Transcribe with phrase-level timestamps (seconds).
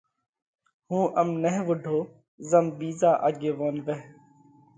[0.89, 1.97] هُون ام نھ وُوڍو
[2.49, 3.99] زم ٻِيزا آڳيوون وئھ۔